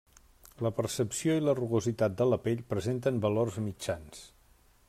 [0.67, 4.29] La percepció i la rugositat de la pell presenten valors mitjans.